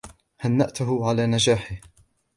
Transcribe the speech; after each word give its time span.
هنأته 0.39 1.05
على 1.07 1.25
نجاحه. 1.27 1.81